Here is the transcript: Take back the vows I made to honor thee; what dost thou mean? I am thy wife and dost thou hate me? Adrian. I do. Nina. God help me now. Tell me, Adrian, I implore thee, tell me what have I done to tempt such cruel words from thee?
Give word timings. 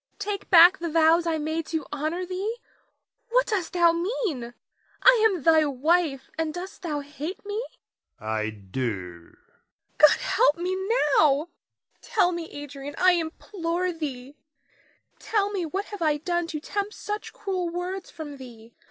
Take 0.17 0.49
back 0.49 0.79
the 0.79 0.89
vows 0.89 1.27
I 1.27 1.37
made 1.37 1.67
to 1.67 1.85
honor 1.91 2.25
thee; 2.25 2.55
what 3.29 3.45
dost 3.45 3.73
thou 3.73 3.91
mean? 3.91 4.55
I 5.03 5.21
am 5.29 5.43
thy 5.43 5.63
wife 5.67 6.31
and 6.39 6.51
dost 6.51 6.81
thou 6.81 7.01
hate 7.01 7.45
me? 7.45 7.63
Adrian. 8.15 8.17
I 8.19 8.49
do. 8.49 9.09
Nina. 9.13 9.31
God 9.99 10.17
help 10.17 10.57
me 10.57 10.75
now. 11.19 11.49
Tell 12.01 12.31
me, 12.31 12.49
Adrian, 12.49 12.95
I 12.97 13.11
implore 13.11 13.91
thee, 13.93 14.33
tell 15.19 15.51
me 15.51 15.67
what 15.67 15.85
have 15.93 16.01
I 16.01 16.17
done 16.17 16.47
to 16.47 16.59
tempt 16.59 16.95
such 16.95 17.31
cruel 17.31 17.69
words 17.69 18.09
from 18.09 18.37
thee? 18.37 18.73